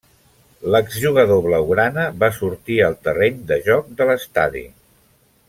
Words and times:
L'exjugador 0.75 1.43
blaugrana 1.47 2.07
va 2.23 2.31
sortir 2.39 2.79
al 2.87 2.97
terreny 3.09 3.39
de 3.53 3.61
joc 3.69 3.93
de 4.01 4.09
l'Estadi. 4.13 4.65